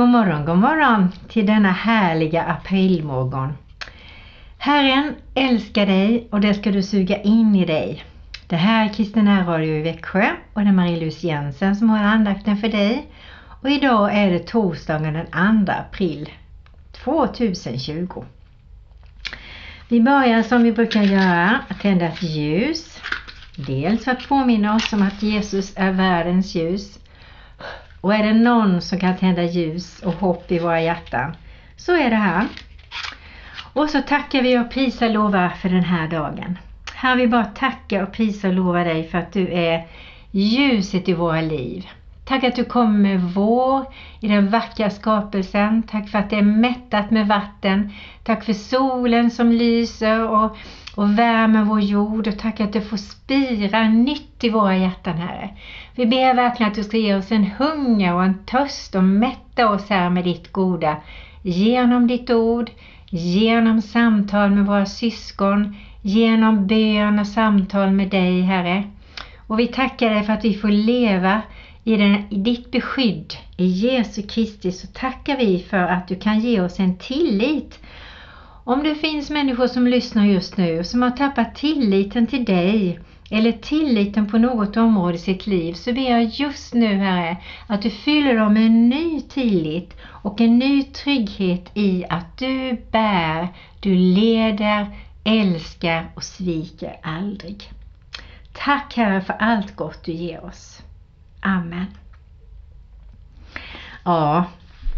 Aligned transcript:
God 0.00 0.08
morgon, 0.08 0.44
god 0.44 0.58
morgon 0.58 1.08
till 1.28 1.46
denna 1.46 1.72
härliga 1.72 2.42
aprilmorgon. 2.42 3.52
Herren 4.58 5.14
älskar 5.34 5.86
dig 5.86 6.28
och 6.30 6.40
det 6.40 6.54
ska 6.54 6.70
du 6.70 6.82
suga 6.82 7.22
in 7.22 7.56
i 7.56 7.64
dig. 7.64 8.04
Det 8.46 8.56
här 8.56 8.84
är 8.84 8.92
Kristina 8.92 9.46
Radio 9.46 9.74
i 9.74 9.82
Växjö 9.82 10.30
och 10.52 10.60
det 10.60 10.68
är 10.68 10.72
Marie-Louise 10.72 11.26
Jensen 11.26 11.76
som 11.76 11.90
har 11.90 11.98
andakten 11.98 12.56
för 12.56 12.68
dig. 12.68 13.06
Och 13.62 13.70
idag 13.70 14.18
är 14.18 14.30
det 14.30 14.38
torsdagen 14.38 15.14
den 15.14 15.26
2 15.66 15.72
april 15.72 16.30
2020. 16.92 18.24
Vi 19.88 20.00
börjar 20.00 20.42
som 20.42 20.62
vi 20.62 20.72
brukar 20.72 21.02
göra, 21.02 21.60
att 21.68 21.80
tända 21.80 22.06
ett 22.06 22.22
ljus. 22.22 23.00
Dels 23.56 24.04
för 24.04 24.12
att 24.12 24.28
påminna 24.28 24.74
oss 24.74 24.92
om 24.92 25.02
att 25.02 25.22
Jesus 25.22 25.72
är 25.76 25.92
världens 25.92 26.54
ljus. 26.54 26.98
Och 28.00 28.14
är 28.14 28.22
det 28.22 28.32
någon 28.32 28.80
som 28.80 28.98
kan 28.98 29.16
tända 29.16 29.42
ljus 29.42 30.02
och 30.02 30.12
hopp 30.12 30.52
i 30.52 30.58
våra 30.58 30.80
hjärtan 30.80 31.36
så 31.76 31.96
är 31.96 32.10
det 32.10 32.16
han. 32.16 32.48
Och 33.72 33.90
så 33.90 34.02
tackar 34.02 34.42
vi 34.42 34.58
och 34.58 34.70
prisar 34.70 35.06
och 35.06 35.14
lovar 35.14 35.48
för 35.48 35.68
den 35.68 35.84
här 35.84 36.08
dagen. 36.08 36.58
Här 36.94 37.16
vi 37.16 37.28
bara 37.28 37.44
tacka 37.44 38.02
och 38.02 38.12
prisa 38.12 38.48
och 38.48 38.54
lova 38.54 38.84
dig 38.84 39.08
för 39.08 39.18
att 39.18 39.32
du 39.32 39.52
är 39.52 39.86
ljuset 40.30 41.08
i 41.08 41.12
våra 41.12 41.40
liv. 41.40 41.86
Tack 42.30 42.44
att 42.44 42.56
du 42.56 42.64
kommer 42.64 42.98
med 42.98 43.20
vår 43.20 43.84
i 44.20 44.28
den 44.28 44.50
vackra 44.50 44.90
skapelsen. 44.90 45.82
Tack 45.82 46.08
för 46.08 46.18
att 46.18 46.30
det 46.30 46.36
är 46.36 46.42
mättat 46.42 47.10
med 47.10 47.28
vatten. 47.28 47.92
Tack 48.24 48.44
för 48.44 48.52
solen 48.52 49.30
som 49.30 49.52
lyser 49.52 50.28
och, 50.28 50.56
och 50.94 51.18
värmer 51.18 51.64
vår 51.64 51.80
jord. 51.80 52.26
Och 52.26 52.38
tack 52.38 52.60
att 52.60 52.72
det 52.72 52.80
får 52.80 52.96
spira 52.96 53.88
nytt 53.88 54.44
i 54.44 54.48
våra 54.48 54.76
hjärtan, 54.76 55.16
Herre. 55.16 55.50
Vi 55.94 56.06
ber 56.06 56.34
verkligen 56.34 56.70
att 56.70 56.76
du 56.76 56.84
ska 56.84 56.96
ge 56.96 57.14
oss 57.14 57.32
en 57.32 57.44
hunger 57.58 58.14
och 58.14 58.24
en 58.24 58.44
törst 58.46 58.94
och 58.94 59.04
mätta 59.04 59.70
oss 59.70 59.90
här 59.90 60.10
med 60.10 60.24
ditt 60.24 60.52
goda. 60.52 60.96
Genom 61.42 62.06
ditt 62.06 62.30
ord, 62.30 62.70
genom 63.08 63.82
samtal 63.82 64.50
med 64.50 64.66
våra 64.66 64.86
syskon, 64.86 65.76
genom 66.02 66.66
bön 66.66 67.18
och 67.18 67.26
samtal 67.26 67.90
med 67.90 68.08
dig, 68.08 68.42
Herre. 68.42 68.84
Och 69.46 69.58
vi 69.58 69.66
tackar 69.66 70.10
dig 70.10 70.22
för 70.22 70.32
att 70.32 70.44
vi 70.44 70.54
får 70.54 70.68
leva 70.68 71.42
i, 71.84 71.96
den, 71.96 72.24
i 72.30 72.36
ditt 72.36 72.70
beskydd 72.70 73.34
i 73.56 73.66
Jesu 73.66 74.22
Kristi 74.22 74.72
så 74.72 74.86
tackar 74.86 75.36
vi 75.36 75.58
för 75.70 75.76
att 75.76 76.08
du 76.08 76.16
kan 76.16 76.40
ge 76.40 76.60
oss 76.60 76.80
en 76.80 76.96
tillit. 76.96 77.80
Om 78.64 78.82
det 78.82 78.94
finns 78.94 79.30
människor 79.30 79.66
som 79.66 79.86
lyssnar 79.86 80.26
just 80.26 80.56
nu 80.56 80.84
som 80.84 81.02
har 81.02 81.10
tappat 81.10 81.54
tilliten 81.54 82.26
till 82.26 82.44
dig 82.44 83.00
eller 83.30 83.52
tilliten 83.52 84.26
på 84.26 84.38
något 84.38 84.76
område 84.76 85.14
i 85.14 85.18
sitt 85.18 85.46
liv 85.46 85.72
så 85.72 85.92
ber 85.92 86.10
jag 86.10 86.24
just 86.24 86.74
nu 86.74 86.96
Herre 86.96 87.36
att 87.66 87.82
du 87.82 87.90
fyller 87.90 88.36
dem 88.36 88.54
med 88.54 88.66
en 88.66 88.88
ny 88.88 89.20
tillit 89.20 89.96
och 90.04 90.40
en 90.40 90.58
ny 90.58 90.82
trygghet 90.82 91.70
i 91.74 92.04
att 92.08 92.38
du 92.38 92.82
bär, 92.90 93.48
du 93.80 93.94
leder, 93.94 94.86
älskar 95.24 96.10
och 96.14 96.24
sviker 96.24 96.96
aldrig. 97.02 97.70
Tack 98.52 98.96
Herre 98.96 99.20
för 99.20 99.36
allt 99.38 99.76
gott 99.76 100.04
du 100.04 100.12
ger 100.12 100.44
oss. 100.44 100.79
Amen. 101.40 101.86
Ja, 104.04 104.44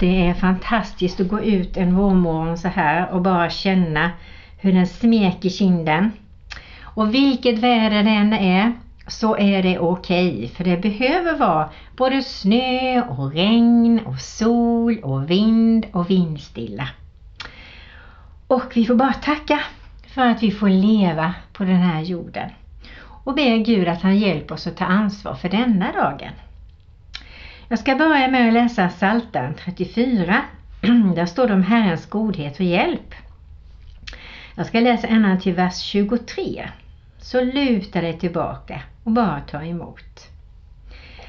det 0.01 0.27
är 0.27 0.35
fantastiskt 0.35 1.21
att 1.21 1.29
gå 1.29 1.41
ut 1.41 1.77
en 1.77 1.97
vårmorgon 1.97 2.59
så 2.59 2.69
här 2.69 3.11
och 3.11 3.23
bara 3.23 3.51
känna 3.51 4.11
hur 4.59 4.73
den 4.73 4.87
smeker 4.87 5.49
kinden. 5.49 6.13
Och 6.83 7.15
vilket 7.15 7.59
väder 7.59 8.03
det 8.03 8.11
än 8.11 8.33
är 8.33 8.73
så 9.07 9.37
är 9.37 9.63
det 9.63 9.79
okej 9.79 10.35
okay, 10.35 10.49
för 10.49 10.65
det 10.65 10.77
behöver 10.77 11.39
vara 11.39 11.71
både 11.97 12.23
snö 12.23 13.03
och 13.03 13.33
regn 13.33 14.01
och 14.07 14.21
sol 14.21 14.99
och 15.03 15.31
vind 15.31 15.87
och 15.93 16.11
vindstilla. 16.11 16.89
Och 18.47 18.73
vi 18.75 18.87
får 18.87 18.95
bara 18.95 19.13
tacka 19.13 19.61
för 20.07 20.27
att 20.27 20.43
vi 20.43 20.51
får 20.51 20.69
leva 20.69 21.35
på 21.53 21.65
den 21.65 21.77
här 21.77 22.01
jorden 22.01 22.51
och 23.25 23.35
ber 23.35 23.57
Gud 23.57 23.89
att 23.89 24.03
han 24.03 24.19
hjälper 24.19 24.55
oss 24.55 24.67
att 24.67 24.77
ta 24.77 24.85
ansvar 24.85 25.35
för 25.35 25.49
denna 25.49 25.93
dagen. 25.93 26.33
Jag 27.69 27.79
ska 27.79 27.95
börja 27.95 28.29
med 28.29 28.49
att 28.49 28.55
läsa 28.55 28.89
Psaltaren 28.89 29.55
34. 29.55 30.43
Där 31.17 31.27
står 31.27 31.49
det 31.49 31.55
om 31.55 31.63
Herrens 31.63 32.07
godhet 32.07 32.61
och 32.61 32.67
hjälp. 32.67 33.15
Jag 34.55 34.67
ska 34.67 34.81
läsa 34.81 35.07
ända 35.07 35.37
till 35.37 35.55
vers 35.55 35.79
23. 35.79 36.69
Så 37.19 37.41
luta 37.41 38.01
dig 38.01 38.19
tillbaka 38.19 38.83
och 39.05 39.13
bara 39.13 39.41
ta 39.41 39.63
emot. 39.63 40.29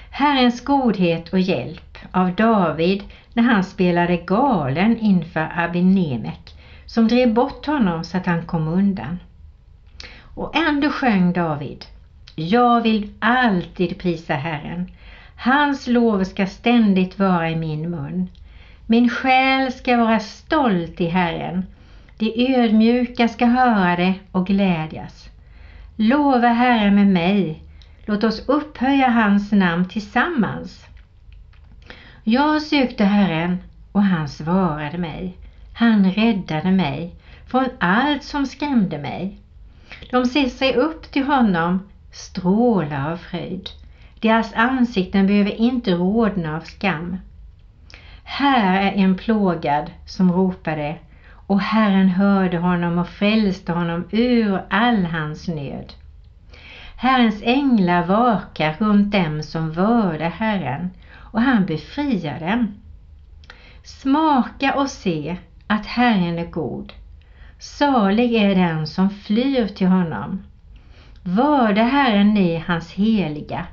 Herrens 0.09 0.61
godhet 0.61 1.33
och 1.33 1.39
hjälp 1.39 1.97
av 2.11 2.35
David 2.35 3.03
när 3.33 3.43
han 3.43 3.63
spelade 3.63 4.17
galen 4.17 4.97
inför 4.97 5.51
Abinemek 5.55 6.55
som 6.85 7.07
drev 7.07 7.33
bort 7.33 7.65
honom 7.65 8.03
så 8.03 8.17
att 8.17 8.25
han 8.25 8.45
kom 8.45 8.67
undan. 8.67 9.19
Och 10.35 10.55
ändå 10.55 10.89
sjöng 10.89 11.33
David 11.33 11.85
Jag 12.35 12.81
vill 12.81 13.13
alltid 13.19 13.99
prisa 13.99 14.33
Herren. 14.33 14.91
Hans 15.35 15.87
lov 15.87 16.23
ska 16.23 16.47
ständigt 16.47 17.19
vara 17.19 17.49
i 17.49 17.55
min 17.55 17.89
mun. 17.89 18.29
Min 18.87 19.09
själ 19.09 19.71
ska 19.71 19.97
vara 19.97 20.19
stolt 20.19 21.01
i 21.01 21.07
Herren. 21.07 21.65
De 22.17 22.55
ödmjuka 22.55 23.27
ska 23.27 23.45
höra 23.45 23.95
det 23.95 24.13
och 24.31 24.47
glädjas. 24.47 25.29
Lova 25.95 26.47
Herren 26.47 26.95
med 26.95 27.07
mig. 27.07 27.63
Låt 28.05 28.23
oss 28.23 28.47
upphöja 28.47 29.09
hans 29.09 29.51
namn 29.51 29.89
tillsammans. 29.89 30.85
Jag 32.23 32.61
sökte 32.61 33.03
Herren 33.03 33.57
och 33.91 34.03
han 34.03 34.29
svarade 34.29 34.97
mig. 34.97 35.37
Han 35.73 36.11
räddade 36.11 36.71
mig 36.71 37.15
från 37.47 37.65
allt 37.79 38.23
som 38.23 38.45
skrämde 38.45 38.97
mig. 38.97 39.39
De 40.11 40.25
ser 40.25 40.49
sig 40.49 40.75
upp 40.75 41.11
till 41.11 41.23
honom, 41.23 41.89
strålar 42.11 43.11
av 43.11 43.17
fröjd. 43.17 43.69
Deras 44.19 44.53
ansikten 44.53 45.27
behöver 45.27 45.51
inte 45.51 45.91
rodna 45.91 46.57
av 46.57 46.61
skam. 46.61 47.17
Här 48.23 48.81
är 48.81 48.91
en 48.91 49.15
plågad 49.17 49.91
som 50.05 50.31
ropade 50.31 50.97
och 51.47 51.59
Herren 51.59 52.09
hörde 52.09 52.57
honom 52.57 52.97
och 52.97 53.07
frälste 53.07 53.71
honom 53.71 54.07
ur 54.11 54.61
all 54.69 55.05
hans 55.05 55.47
nöd. 55.47 55.93
Herrens 56.95 57.41
änglar 57.43 58.03
vakar 58.03 58.75
runt 58.79 59.11
dem 59.11 59.43
som 59.43 59.71
vördar 59.71 60.29
Herren 60.29 60.89
och 61.15 61.41
han 61.41 61.65
befriar 61.65 62.39
dem. 62.39 62.73
Smaka 63.83 64.75
och 64.75 64.89
se 64.89 65.37
att 65.67 65.85
Herren 65.85 66.39
är 66.39 66.45
god. 66.45 66.93
Salig 67.63 68.33
är 68.33 68.55
den 68.55 68.87
som 68.87 69.09
flyr 69.09 69.67
till 69.67 69.87
honom. 69.87 70.43
Vörda 71.23 71.83
Herren 71.83 72.33
ni 72.33 72.63
hans 72.67 72.91
heliga, 72.91 73.65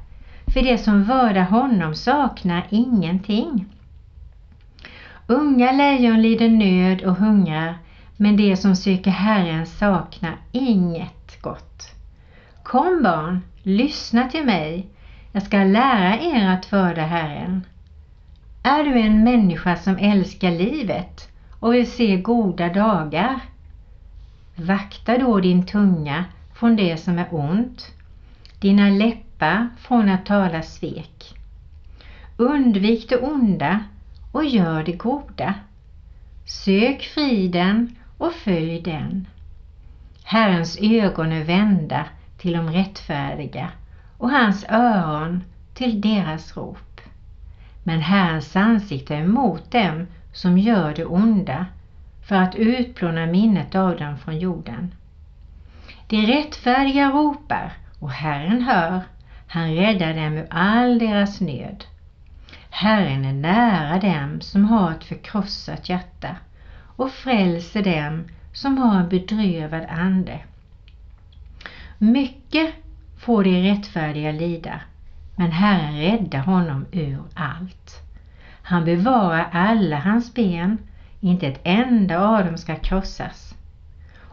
för 0.55 0.63
det 0.63 0.79
som 0.79 1.05
vördar 1.05 1.43
honom 1.43 1.95
saknar 1.95 2.67
ingenting. 2.71 3.67
Unga 5.27 5.73
lejon 5.73 6.23
lider 6.23 6.49
nöd 6.49 7.03
och 7.03 7.15
hungrar, 7.17 7.79
men 8.17 8.37
det 8.37 8.57
som 8.57 8.77
söker 8.77 9.11
Herren 9.11 9.67
saknar 9.67 10.37
inget 10.53 11.43
gott. 11.43 11.95
Kom 12.63 13.03
barn, 13.03 13.41
lyssna 13.63 14.29
till 14.29 14.45
mig, 14.45 14.87
jag 15.33 15.43
ska 15.43 15.57
lära 15.57 16.21
er 16.21 16.49
att 16.49 16.73
vörda 16.73 17.03
Herren. 17.03 17.67
Är 18.63 18.85
du 18.85 19.01
en 19.01 19.25
människa 19.25 19.77
som 19.77 19.97
älskar 19.97 20.51
livet 20.51 21.29
och 21.61 21.75
vill 21.75 21.91
se 21.91 22.17
goda 22.17 22.69
dagar? 22.69 23.41
Vakta 24.56 25.19
då 25.19 25.41
din 25.41 25.67
tunga 25.67 26.25
från 26.55 26.76
det 26.76 26.97
som 26.97 27.19
är 27.19 27.35
ont, 27.35 27.94
dina 28.58 28.91
läppar 28.91 29.69
från 29.79 30.08
att 30.08 30.26
tala 30.26 30.62
svek. 30.62 31.38
Undvik 32.37 33.08
det 33.08 33.17
onda 33.17 33.81
och 34.32 34.44
gör 34.44 34.82
det 34.82 34.93
goda. 34.93 35.55
Sök 36.47 37.02
friden 37.02 37.97
och 38.19 38.32
följ 38.32 38.81
den. 38.82 39.26
Herrens 40.25 40.79
ögon 40.81 41.32
är 41.32 41.44
vända 41.44 42.06
till 42.38 42.52
de 42.52 42.70
rättfärdiga 42.70 43.70
och 44.19 44.31
hans 44.31 44.64
öron 44.69 45.44
till 45.75 46.00
deras 46.00 46.56
rop. 46.56 47.00
Men 47.82 48.00
Herrens 48.00 48.56
ansikte 48.56 49.17
är 49.17 49.26
mot 49.26 49.70
dem 49.70 50.06
som 50.32 50.58
gör 50.58 50.94
det 50.94 51.05
onda 51.05 51.67
för 52.31 52.37
att 52.37 52.55
utplåna 52.55 53.27
minnet 53.27 53.75
av 53.75 53.97
dem 53.97 54.19
från 54.19 54.38
jorden. 54.38 54.94
De 56.06 56.27
rättfärdiga 56.27 57.11
ropar 57.11 57.73
och 57.99 58.11
Herren 58.11 58.62
hör, 58.62 59.00
han 59.47 59.75
räddar 59.75 60.15
dem 60.15 60.32
ur 60.32 60.47
all 60.50 60.99
deras 60.99 61.41
nöd. 61.41 61.85
Herren 62.71 63.25
är 63.25 63.32
nära 63.32 63.99
dem 63.99 64.41
som 64.41 64.65
har 64.65 64.91
ett 64.91 65.05
förkrossat 65.05 65.88
hjärta 65.88 66.37
och 66.97 67.11
frälser 67.11 67.82
dem 67.82 68.25
som 68.53 68.79
har 68.79 69.00
en 69.00 69.09
bedrövad 69.09 69.87
ande. 69.88 70.41
Mycket 71.99 72.75
får 73.19 73.44
de 73.44 73.62
rättfärdiga 73.62 74.33
lida, 74.33 74.81
men 75.37 75.53
Herren 75.53 75.99
räddar 76.00 76.41
honom 76.41 76.87
ur 76.93 77.23
allt. 77.35 78.03
Han 78.62 78.85
bevarar 78.85 79.49
alla 79.53 79.99
hans 79.99 80.35
ben, 80.35 80.79
inte 81.21 81.47
ett 81.47 81.61
enda 81.65 82.19
av 82.19 82.45
dem 82.45 82.59
ska 82.59 82.77
krossas. 82.77 83.55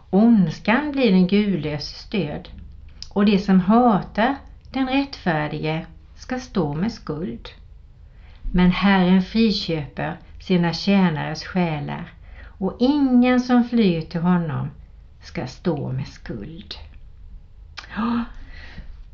Ondskan 0.09 0.91
blir 0.91 1.11
den 1.11 1.27
gudlös 1.27 1.85
stöd 1.85 2.49
och 3.13 3.25
det 3.25 3.39
som 3.39 3.59
hatar 3.59 4.35
den 4.71 4.89
rättfärdige 4.89 5.85
ska 6.15 6.39
stå 6.39 6.73
med 6.73 6.91
skuld. 6.91 7.49
Men 8.53 8.71
Herren 8.71 9.21
friköper 9.21 10.17
sina 10.39 10.73
tjänares 10.73 11.43
själar 11.43 12.11
och 12.43 12.77
ingen 12.79 13.39
som 13.39 13.63
flyr 13.63 14.01
till 14.01 14.21
honom 14.21 14.69
ska 15.21 15.47
stå 15.47 15.91
med 15.91 16.07
skuld. 16.07 16.75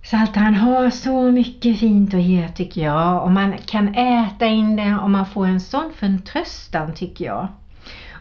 Saltan 0.04 0.56
har 0.56 0.90
så 0.90 1.32
mycket 1.32 1.80
fint 1.80 2.14
att 2.14 2.22
ge 2.22 2.50
tycker 2.50 2.82
jag 2.82 3.24
och 3.24 3.32
man 3.32 3.58
kan 3.58 3.96
äta 3.96 4.48
in 4.48 4.76
det 4.76 4.96
och 4.96 5.10
man 5.10 5.26
får 5.26 5.48
en 5.48 5.60
sån 5.60 5.92
förtröstan 5.96 6.94
tycker 6.94 7.26
jag. 7.26 7.48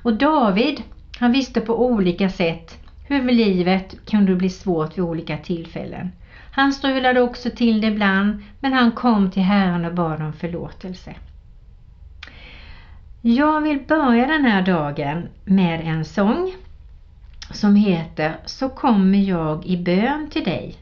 Och 0.03 0.15
David, 0.15 0.83
han 1.19 1.33
visste 1.33 1.61
på 1.61 1.87
olika 1.87 2.31
sätt 2.31 2.79
hur 3.05 3.33
livet 3.33 4.07
kunde 4.07 4.35
bli 4.35 4.51
svårt 4.51 4.99
vid 4.99 5.05
olika 5.05 5.39
tillfällen. 5.39 6.13
Han 6.51 6.73
strulade 6.73 7.21
också 7.21 7.51
till 7.51 7.81
det 7.81 7.87
ibland 7.87 8.43
men 8.61 8.73
han 8.73 8.93
kom 8.93 9.31
till 9.31 9.43
Herren 9.43 9.85
och 9.85 9.95
bad 9.95 10.23
om 10.23 10.33
förlåtelse. 10.33 11.15
Jag 13.21 13.61
vill 13.61 13.81
börja 13.89 14.27
den 14.27 14.45
här 14.45 14.63
dagen 14.63 15.29
med 15.45 15.81
en 15.81 16.05
sång 16.05 16.53
som 17.51 17.77
heter 17.77 18.37
Så 18.45 18.69
kommer 18.69 19.19
jag 19.19 19.67
i 19.67 19.77
bön 19.77 20.31
till 20.31 20.45
dig 20.45 20.77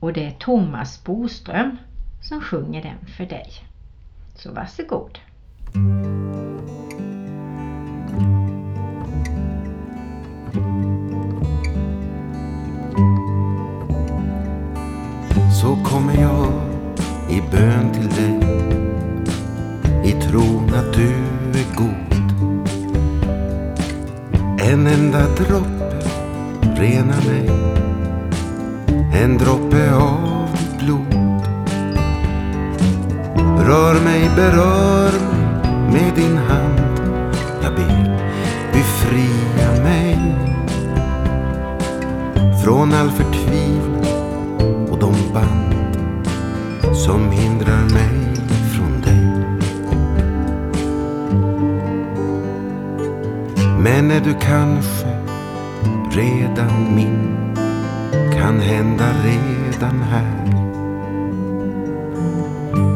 och 0.00 0.12
det 0.12 0.26
är 0.26 0.30
Thomas 0.30 1.04
Boström 1.04 1.76
som 2.22 2.40
sjunger 2.40 2.82
den 2.82 3.06
för 3.16 3.26
dig. 3.26 3.52
Så 4.34 4.52
varsågod! 4.52 5.18
Så 15.60 15.78
kommer 15.84 16.20
jag 16.20 16.52
i 17.28 17.42
bön 17.50 17.92
till 17.92 18.08
dig 18.08 18.40
i 20.04 20.12
tron 20.12 20.74
att 20.74 20.94
du 20.94 21.12
är 21.60 21.76
god. 21.76 22.18
En 24.60 24.86
enda 24.86 25.28
droppe 25.28 26.08
renar 26.76 27.26
mig 27.26 27.50
en 29.22 29.38
droppe 29.38 29.94
av 29.94 30.48
ditt 30.58 30.78
blod. 30.78 31.14
Rör 33.66 34.04
mig, 34.04 34.30
berör 34.36 35.12
mig 35.12 35.92
med 35.92 36.14
din 36.14 36.36
hand. 36.36 36.80
Jag 37.62 37.74
ber, 37.74 38.18
befria 38.72 39.82
mig 39.82 40.18
från 42.64 42.92
all 42.92 43.10
förtvivlan 43.10 43.47
som 47.08 47.30
hindrar 47.30 47.82
mig 47.92 48.36
från 48.72 49.00
dig. 49.00 49.24
Men 53.78 54.10
är 54.10 54.20
du 54.20 54.34
kanske 54.40 55.06
redan 56.10 56.94
min 56.94 57.54
kan 58.32 58.60
hända 58.60 59.04
redan 59.24 60.02
här. 60.02 60.44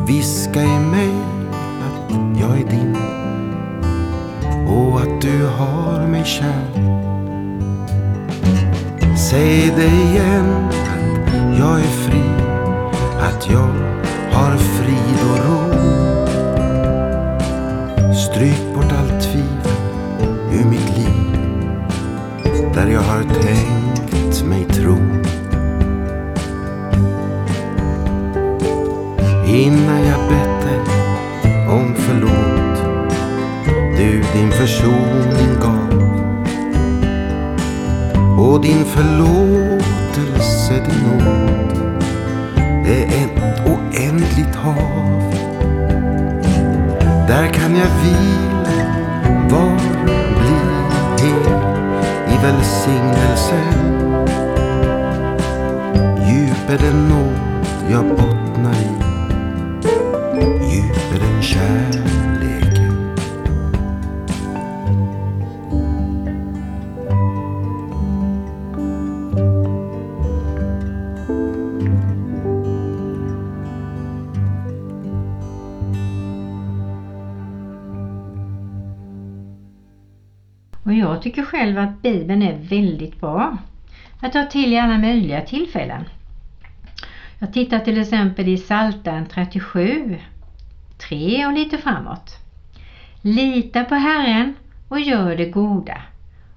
Viska 0.06 0.62
i 0.62 0.78
mig 0.78 1.14
att 1.80 2.12
jag 2.40 2.50
är 2.50 2.70
din 2.70 2.96
och 4.66 5.00
att 5.00 5.20
du 5.20 5.46
har 5.46 6.06
mig 6.06 6.24
kär. 6.24 6.66
Säg 9.30 9.72
det 9.76 9.86
igen 9.86 10.68
att 10.68 11.58
jag 11.58 11.78
är 11.78 11.92
fri, 12.04 12.22
att 13.20 13.50
jag 13.50 14.01
har 14.32 14.56
frid 14.56 15.18
och 15.30 15.38
ro. 15.46 15.58
Stryk 18.14 18.74
bort 18.74 18.92
allt 18.92 19.22
tvivel 19.22 19.72
ur 20.52 20.64
mitt 20.64 20.96
liv 20.96 21.38
där 22.74 22.86
jag 22.86 23.00
har 23.00 23.22
tänkt 23.22 23.81
Och 80.82 80.92
jag 80.92 81.22
tycker 81.22 81.42
själv 81.42 81.78
att 81.78 82.02
Bibeln 82.02 82.42
är 82.42 82.54
väldigt 82.54 83.20
bra. 83.20 83.56
Jag 84.20 84.32
tar 84.32 84.44
till 84.44 84.72
i 84.72 84.78
alla 84.78 84.98
möjliga 84.98 85.40
tillfällen. 85.40 86.04
Jag 87.38 87.52
tittar 87.52 87.78
till 87.78 88.00
exempel 88.00 88.48
i 88.48 88.56
Psaltaren 88.56 89.26
37, 89.26 90.18
3 91.08 91.46
och 91.46 91.52
lite 91.52 91.78
framåt. 91.78 92.36
Lita 93.22 93.84
på 93.84 93.94
Herren 93.94 94.54
och 94.88 95.00
gör 95.00 95.36
det 95.36 95.50
goda. 95.50 96.02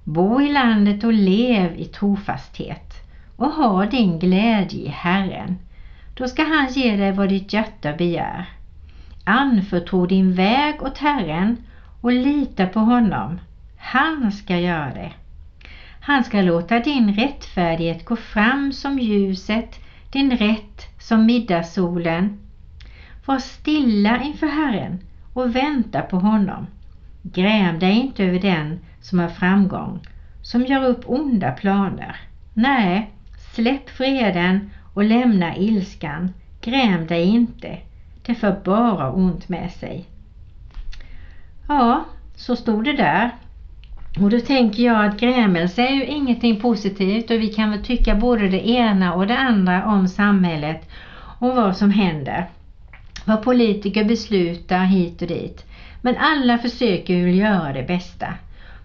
Bo 0.04 0.42
i 0.42 0.50
landet 0.50 1.04
och 1.04 1.14
lev 1.14 1.80
i 1.80 1.86
trofasthet 1.86 2.94
och 3.36 3.50
ha 3.50 3.86
din 3.86 4.20
glädje 4.20 4.80
i 4.80 4.88
Herren. 4.88 5.58
Då 6.14 6.28
ska 6.28 6.44
han 6.44 6.68
ge 6.68 6.96
dig 6.96 7.12
vad 7.12 7.30
ditt 7.30 7.54
hjärta 7.54 7.94
begär. 7.94 8.50
Anförtro 9.24 10.06
din 10.06 10.34
väg 10.34 10.84
åt 10.84 10.98
Herren 10.98 11.58
och 12.02 12.12
lita 12.12 12.66
på 12.66 12.80
honom. 12.80 13.40
Han 13.88 14.32
ska 14.32 14.58
göra 14.60 14.94
det. 14.94 15.12
Han 16.00 16.24
ska 16.24 16.42
låta 16.42 16.80
din 16.80 17.14
rättfärdighet 17.14 18.06
gå 18.06 18.16
fram 18.16 18.74
som 18.74 19.00
ljuset, 19.00 19.80
din 20.12 20.38
rätt 20.38 20.88
som 21.00 21.26
middagssolen. 21.26 22.40
Var 23.26 23.40
stilla 23.40 24.22
inför 24.24 24.48
Herren 24.48 25.00
och 25.34 25.56
vänta 25.56 26.02
på 26.02 26.18
honom. 26.18 26.68
Gräm 27.22 27.80
dig 27.80 27.92
inte 27.92 28.24
över 28.24 28.40
den 28.40 28.80
som 29.02 29.20
har 29.20 29.30
framgång, 29.30 30.00
som 30.42 30.66
gör 30.66 30.84
upp 30.86 31.04
onda 31.06 31.52
planer. 31.52 32.16
Nej, 32.54 33.12
släpp 33.54 33.90
freden 33.90 34.70
och 34.94 35.04
lämna 35.04 35.56
ilskan. 35.56 36.34
Gräm 36.62 37.08
dig 37.08 37.24
inte, 37.24 37.78
det 38.26 38.36
för 38.36 38.62
bara 38.64 39.12
ont 39.12 39.50
med 39.50 39.72
sig. 39.72 40.06
Ja, 41.68 42.06
så 42.36 42.56
stod 42.56 42.84
det 42.84 42.94
där. 42.94 43.32
Och 44.20 44.30
då 44.30 44.40
tänker 44.40 44.84
jag 44.84 45.06
att 45.06 45.20
grämelse 45.20 45.82
är 45.82 45.92
ju 45.92 46.06
ingenting 46.06 46.62
positivt 46.62 47.32
och 47.32 47.42
vi 47.42 47.48
kan 47.48 47.72
väl 47.72 47.84
tycka 47.84 48.16
både 48.16 48.48
det 48.48 48.70
ena 48.70 49.14
och 49.14 49.28
det 49.28 49.38
andra 49.38 49.86
om 49.86 50.08
samhället 50.08 50.90
och 51.40 51.56
vad 51.56 51.78
som 51.78 51.92
händer. 51.92 52.46
Vad 53.26 53.44
politiker 53.44 54.04
beslutar 54.04 54.86
hit 54.86 55.22
och 55.22 55.28
dit. 55.28 55.66
Men 56.02 56.18
alla 56.18 56.58
försöker 56.58 57.14
ju 57.14 57.36
göra 57.36 57.74
det 57.74 57.84
bästa. 57.84 58.34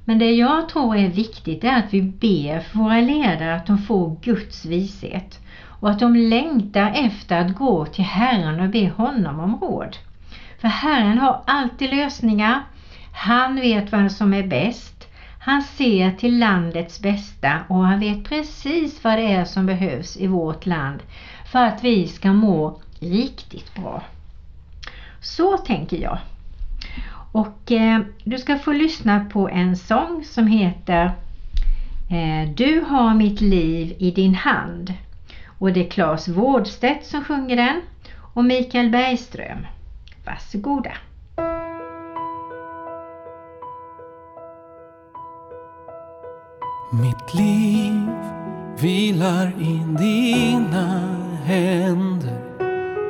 Men 0.05 0.19
det 0.19 0.33
jag 0.33 0.69
tror 0.69 0.97
är 0.97 1.09
viktigt 1.09 1.65
är 1.65 1.79
att 1.79 1.95
vi 1.95 2.03
ber 2.03 2.61
för 2.61 2.79
våra 2.79 3.01
ledare 3.01 3.55
att 3.55 3.67
de 3.67 3.79
får 3.79 4.17
Guds 4.23 4.65
vishet 4.65 5.41
och 5.81 5.91
att 5.91 5.99
de 5.99 6.17
längtar 6.17 6.93
efter 6.95 7.41
att 7.41 7.55
gå 7.55 7.87
till 7.87 8.05
Herren 8.05 8.61
och 8.61 8.71
be 8.71 8.89
honom 8.89 9.41
om 9.41 9.59
råd. 9.61 9.97
För 10.61 10.69
Herren 10.69 11.19
har 11.19 11.43
alltid 11.47 11.91
lösningar. 11.91 12.61
Han 13.13 13.57
vet 13.57 13.93
vad 13.93 14.13
som 14.13 14.35
är 14.35 14.43
bäst. 14.43 15.00
Han 15.42 15.62
ser 15.62 16.11
till 16.11 16.38
landets 16.38 17.00
bästa 17.00 17.61
och 17.68 17.87
han 17.87 18.00
vet 18.00 18.25
precis 18.25 19.04
vad 19.04 19.18
det 19.18 19.32
är 19.32 19.44
som 19.44 19.66
behövs 19.66 20.16
i 20.16 20.26
vårt 20.26 20.66
land 20.66 21.02
för 21.52 21.59
att 21.59 21.85
vi 21.85 22.09
ska 22.09 22.32
må 22.32 22.80
riktigt 22.99 23.75
bra. 23.75 24.02
Så 25.20 25.59
tänker 25.59 25.97
jag. 25.97 26.18
Och 27.32 27.73
eh, 27.73 28.00
du 28.25 28.38
ska 28.38 28.59
få 28.59 28.73
lyssna 28.73 29.25
på 29.32 29.49
en 29.49 29.76
sång 29.76 30.25
som 30.25 30.47
heter 30.47 31.04
eh, 32.11 32.50
Du 32.54 32.85
har 32.88 33.14
mitt 33.14 33.40
liv 33.40 33.97
i 33.99 34.11
din 34.11 34.35
hand. 34.35 34.94
Och 35.59 35.73
det 35.73 35.87
är 35.87 35.90
Claes 35.90 36.28
Vårdstedt 36.28 37.06
som 37.06 37.25
sjunger 37.25 37.56
den 37.56 37.80
och 38.35 38.44
Mikael 38.44 38.90
Bergström. 38.90 39.66
Varsågoda! 40.25 40.92
Mitt 46.92 47.35
liv 47.35 48.11
vilar 48.78 49.52
i 49.59 49.82
dina 49.99 51.00
händer 51.44 52.42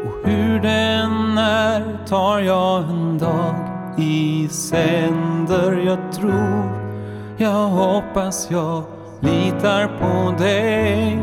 och 0.05 0.29
hur 0.31 0.61
den 0.61 1.39
är 1.39 2.07
tar 2.07 2.39
jag 2.39 2.91
en 2.91 3.19
dag 3.19 3.55
i 3.99 4.49
sänder. 4.49 5.83
Jag 5.87 6.13
tror, 6.13 6.65
jag 7.37 7.69
hoppas, 7.69 8.51
jag 8.51 8.83
litar 9.21 9.89
på 9.89 10.43
dig. 10.43 11.19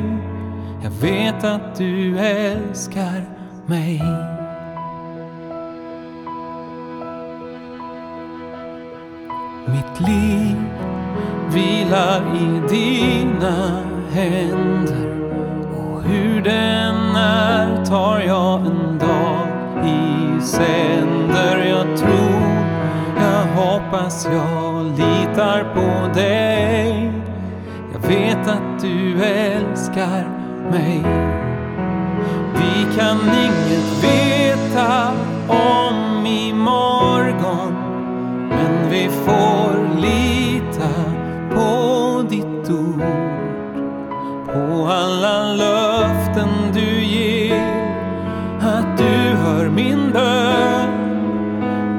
Jag 0.83 0.91
vet 0.91 1.43
att 1.43 1.75
du 1.75 2.19
älskar 2.19 3.25
mig. 3.65 4.01
Mitt 9.67 10.07
liv 10.07 10.57
vilar 11.49 12.21
i 12.35 12.75
dina 12.75 13.81
händer 14.11 15.07
och 15.77 16.03
hur 16.03 16.41
den 16.41 17.15
är 17.15 17.85
tar 17.85 18.19
jag 18.19 18.59
en 18.59 18.99
dag 18.99 19.47
i 19.85 20.41
sänder. 20.41 21.65
Jag 21.65 21.97
tror, 21.97 22.41
jag 23.15 23.63
hoppas, 23.63 24.27
jag 24.31 24.85
litar 24.85 25.73
på 25.73 26.19
dig. 26.19 27.11
Jag 27.93 28.09
vet 28.09 28.47
att 28.47 28.81
du 28.81 29.23
älskar 29.23 30.29
mig. 30.71 31.03
Vi 32.53 32.97
kan 32.99 33.17
inget 33.17 34.03
veta 34.03 35.11
om 35.47 36.25
imorgon 36.25 37.73
men 38.49 38.89
vi 38.89 39.09
får 39.09 39.76
och 44.81 44.91
alla 44.91 45.53
löften 45.53 46.49
du 46.73 47.03
ger. 47.03 47.87
Att 48.61 48.97
du 48.97 49.35
hör 49.35 49.69
min 49.69 50.11
bön. 50.11 50.89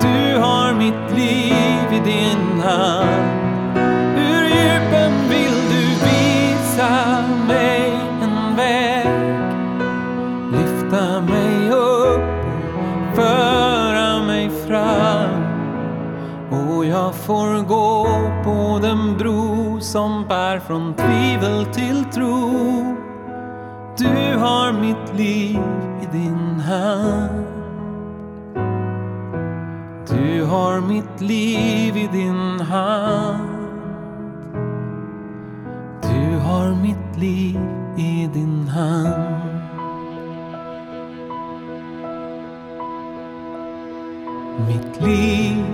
Du 0.00 0.40
har 0.40 0.74
mitt 0.74 1.16
liv 1.16 1.92
i 1.92 2.10
din 2.10 2.60
hand. 2.60 3.17
Som 19.88 20.24
bär 20.28 20.58
från 20.58 20.94
tvivel 20.94 21.66
till 21.66 22.04
tro. 22.04 22.50
Du 23.98 24.38
har 24.38 24.72
mitt 24.72 25.14
liv 25.16 25.60
i 26.02 26.06
din 26.16 26.60
hand. 26.60 27.46
Du 30.10 30.44
har 30.44 30.80
mitt 30.80 31.20
liv 31.20 31.96
i 31.96 32.08
din 32.12 32.60
hand. 32.60 33.48
Du 36.02 36.38
har 36.38 36.82
mitt 36.82 37.18
liv 37.18 37.60
i 37.96 38.28
din 38.34 38.68
hand. 38.68 39.34
Mitt 44.66 45.02
liv 45.02 45.64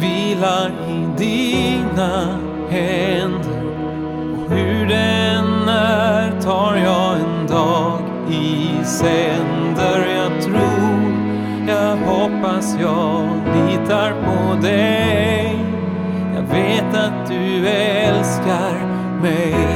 vilar 0.00 0.70
i 0.88 1.18
dina 1.18 2.55
händer 2.70 3.62
och 4.32 4.50
hur 4.50 4.86
den 4.86 5.68
är 5.68 6.40
tar 6.40 6.76
jag 6.76 7.16
en 7.20 7.46
dag 7.46 8.00
i 8.30 8.84
sänder. 8.84 10.06
Jag 10.16 10.42
tror, 10.42 11.12
jag 11.68 11.96
hoppas, 11.96 12.76
jag 12.80 13.28
litar 13.54 14.12
på 14.12 14.60
dig. 14.66 15.58
Jag 16.34 16.42
vet 16.42 16.94
att 16.94 17.28
du 17.28 17.68
älskar 17.68 18.86
mig. 19.22 19.75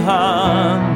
Hand 0.00 0.89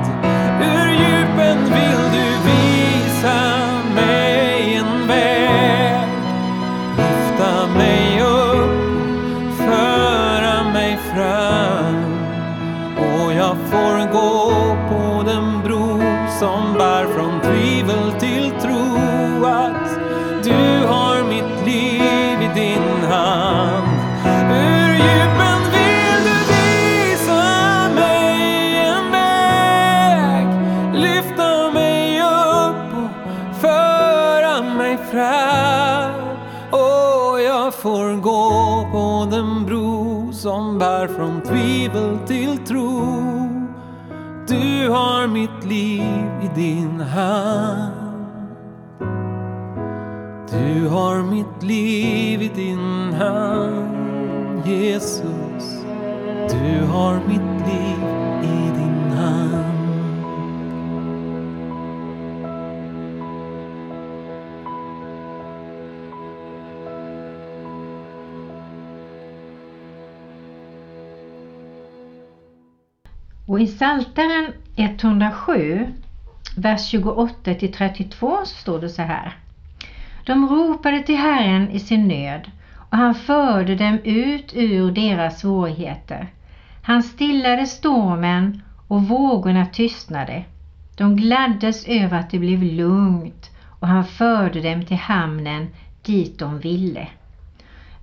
tvivel 41.55 42.19
till 42.27 42.59
tro. 42.59 42.91
Du 44.49 44.89
har 44.89 45.27
mitt 45.27 45.65
liv 45.65 46.27
i 46.43 46.51
din 46.55 47.01
hand. 47.01 47.95
Du 50.51 50.89
har 50.89 51.23
mitt 51.23 51.63
liv 51.63 52.43
i 52.43 52.51
din 52.55 53.13
hand, 53.13 54.67
Jesus. 54.67 55.85
Du 56.51 56.87
har 56.87 57.15
mitt 57.15 57.67
liv 57.67 58.05
i 58.43 58.71
din 58.77 58.79
hand. 58.79 58.94
Och 73.55 73.61
i 73.61 73.67
Psaltaren 73.67 74.53
107, 74.77 75.87
vers 76.57 76.89
28 76.89 77.55
till 77.55 77.73
32 77.73 78.39
så 78.45 78.57
står 78.57 78.81
det 78.81 78.89
så 78.89 79.03
här. 79.03 79.37
De 80.27 80.49
ropade 80.49 81.03
till 81.03 81.17
Herren 81.17 81.71
i 81.71 81.81
sin 81.81 82.09
nöd 82.09 82.51
och 82.91 82.97
han 82.97 83.15
förde 83.15 83.75
dem 83.75 83.99
ut 84.05 84.53
ur 84.55 84.91
deras 84.91 85.41
svårigheter. 85.41 86.27
Han 86.83 87.03
stillade 87.03 87.67
stormen 87.67 88.63
och 88.89 89.03
vågorna 89.03 89.67
tystnade. 89.67 90.45
De 90.97 91.17
gladdes 91.17 91.87
över 91.87 92.19
att 92.19 92.31
det 92.31 92.39
blev 92.39 92.63
lugnt 92.63 93.51
och 93.81 93.89
han 93.89 94.05
förde 94.05 94.61
dem 94.61 94.85
till 94.85 94.97
hamnen 94.97 95.67
dit 96.03 96.39
de 96.39 96.59
ville. 96.59 97.09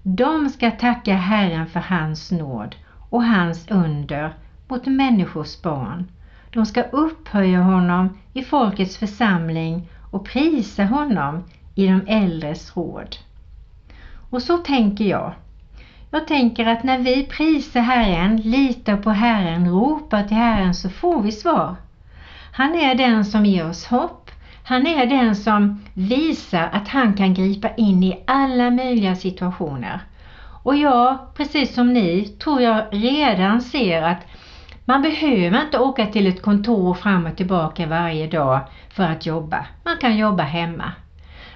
De 0.03 0.49
ska 0.49 0.71
tacka 0.71 1.15
Herren 1.15 1.67
för 1.67 1.79
hans 1.79 2.31
nåd 2.31 2.75
och 3.09 3.23
hans 3.23 3.71
under 3.71 4.33
mot 4.71 4.85
människors 4.85 5.61
barn. 5.61 6.11
De 6.49 6.65
ska 6.65 6.81
upphöja 6.81 7.61
honom 7.61 8.17
i 8.33 8.43
folkets 8.43 8.97
församling 8.97 9.89
och 10.11 10.25
prisa 10.25 10.83
honom 10.83 11.43
i 11.75 11.87
de 11.87 12.01
äldres 12.07 12.77
råd. 12.77 13.15
Och 14.29 14.41
så 14.41 14.57
tänker 14.57 15.05
jag. 15.05 15.33
Jag 16.11 16.27
tänker 16.27 16.65
att 16.65 16.83
när 16.83 16.97
vi 16.99 17.25
prisar 17.25 17.79
Herren, 17.79 18.37
litar 18.37 18.97
på 18.97 19.09
Herren, 19.09 19.69
ropar 19.69 20.23
till 20.23 20.37
Herren 20.37 20.75
så 20.75 20.89
får 20.89 21.21
vi 21.21 21.31
svar. 21.31 21.75
Han 22.51 22.75
är 22.75 22.95
den 22.95 23.25
som 23.25 23.45
ger 23.45 23.69
oss 23.69 23.85
hopp. 23.85 24.31
Han 24.63 24.87
är 24.87 25.05
den 25.05 25.35
som 25.35 25.81
visar 25.93 26.69
att 26.73 26.87
han 26.87 27.13
kan 27.13 27.33
gripa 27.33 27.75
in 27.75 28.03
i 28.03 28.23
alla 28.27 28.69
möjliga 28.69 29.15
situationer. 29.15 29.99
Och 30.63 30.75
jag, 30.75 31.17
precis 31.35 31.73
som 31.73 31.93
ni, 31.93 32.27
tror 32.27 32.61
jag 32.61 32.83
redan 32.91 33.61
ser 33.61 34.01
att 34.01 34.21
man 34.85 35.01
behöver 35.01 35.61
inte 35.61 35.79
åka 35.79 36.05
till 36.05 36.27
ett 36.27 36.41
kontor 36.41 36.93
fram 36.93 37.25
och 37.25 37.37
tillbaka 37.37 37.87
varje 37.87 38.27
dag 38.27 38.59
för 38.89 39.03
att 39.03 39.25
jobba. 39.25 39.65
Man 39.83 39.97
kan 39.97 40.17
jobba 40.17 40.43
hemma. 40.43 40.91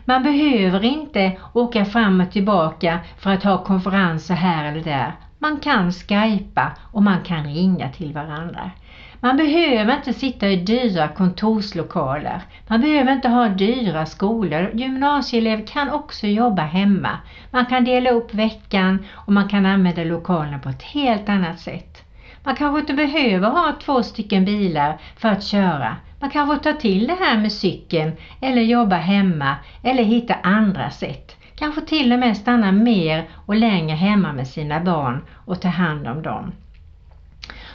Man 0.06 0.24
behöver 0.24 0.84
inte 0.84 1.38
åka 1.54 1.86
fram 1.86 2.22
och 2.22 2.32
tillbaka 2.32 3.00
för 3.18 3.30
att 3.30 3.44
ha 3.44 3.64
konferenser 3.64 4.36
här 4.36 4.66
eller 4.66 4.84
där. 4.84 5.16
Man 5.40 5.60
kan 5.60 5.92
skypa 5.92 6.72
och 6.92 7.04
man 7.04 7.22
kan 7.24 7.44
ringa 7.44 7.90
till 7.90 8.14
varandra. 8.14 8.72
Man 9.20 9.38
behöver 9.38 9.96
inte 9.96 10.14
sitta 10.14 10.50
i 10.50 10.56
dyra 10.56 11.08
kontorslokaler. 11.08 12.42
Man 12.68 12.82
behöver 12.82 13.12
inte 13.12 13.30
ha 13.30 13.48
dyra 13.48 14.06
skolor. 14.06 14.72
Gymnasieelever 14.74 15.68
kan 15.68 15.90
också 15.90 16.28
jobba 16.28 16.62
hemma. 16.62 17.18
Man 17.52 17.66
kan 17.66 17.84
dela 17.84 18.10
upp 18.10 18.34
veckan 18.34 19.06
och 19.14 19.34
man 19.34 19.50
kan 19.50 19.66
använda 19.66 20.04
lokalen 20.04 20.60
på 20.60 20.70
ett 20.70 20.84
helt 20.84 21.30
annat 21.30 21.60
sätt. 21.60 22.05
Man 22.46 22.56
kanske 22.56 22.80
inte 22.80 22.94
behöver 22.94 23.50
ha 23.50 23.76
två 23.82 24.04
stycken 24.04 24.46
bilar 24.46 24.98
för 25.18 25.30
att 25.30 25.44
köra. 25.44 25.96
Man 26.20 26.30
kanske 26.30 26.72
tar 26.72 26.80
till 26.80 27.08
det 27.08 27.18
här 27.20 27.38
med 27.38 27.52
cykeln 27.52 28.12
eller 28.42 28.62
jobba 28.62 28.96
hemma 28.96 29.56
eller 29.84 30.04
hitta 30.04 30.34
andra 30.34 30.90
sätt. 30.90 31.36
Kanske 31.56 31.82
till 31.82 32.14
och 32.14 32.20
med 32.20 32.38
stanna 32.38 32.72
mer 32.72 33.30
och 33.46 33.56
längre 33.56 33.96
hemma 33.96 34.34
med 34.34 34.48
sina 34.48 34.80
barn 34.80 35.26
och 35.46 35.62
ta 35.62 35.68
hand 35.68 36.08
om 36.08 36.22
dem. 36.22 36.52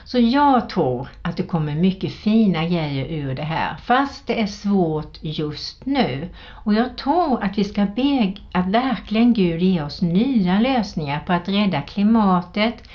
Så 0.05 0.19
jag 0.19 0.69
tror 0.69 1.09
att 1.23 1.37
det 1.37 1.43
kommer 1.43 1.75
mycket 1.75 2.13
fina 2.13 2.65
grejer 2.65 3.07
ur 3.07 3.35
det 3.35 3.43
här 3.43 3.77
fast 3.85 4.27
det 4.27 4.41
är 4.41 4.47
svårt 4.47 5.19
just 5.21 5.87
nu. 5.87 6.29
Och 6.49 6.75
jag 6.75 6.97
tror 6.97 7.43
att 7.43 7.59
vi 7.59 7.65
ska 7.65 7.87
be 7.87 8.35
att 8.53 8.67
verkligen 8.67 9.33
Gud 9.33 9.63
ge 9.63 9.83
oss 9.83 10.03
nya 10.03 10.61
lösningar 10.61 11.21
på 11.21 11.33
att 11.33 11.49
rädda 11.49 11.81
klimatet, 11.81 12.89